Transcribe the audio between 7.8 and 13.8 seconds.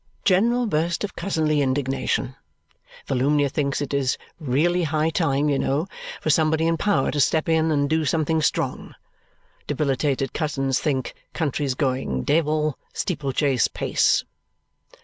do something strong. Debilitated cousin thinks country's going Dayvle steeple chase